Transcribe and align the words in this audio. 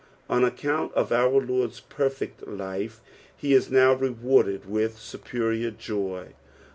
On 0.27 0.43
account 0.43 0.91
of 0.95 1.09
onr 1.09 1.47
Lord's 1.47 1.79
perfect 1.81 2.47
lite 2.47 2.99
he 3.37 3.53
ia 3.53 3.61
now 3.69 3.93
rewaided 3.95 4.65
with 4.65 4.95
BUpeiior 4.97 5.77
joy. 5.77 6.29